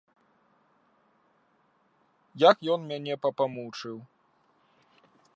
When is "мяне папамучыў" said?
2.91-3.97